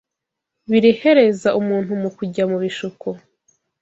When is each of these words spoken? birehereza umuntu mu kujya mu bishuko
birehereza 0.71 1.49
umuntu 1.61 1.91
mu 2.01 2.09
kujya 2.17 2.43
mu 2.51 2.57
bishuko 2.63 3.07